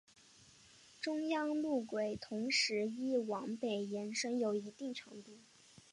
[0.99, 5.37] 中央路轨同时亦往北延伸有一定长度。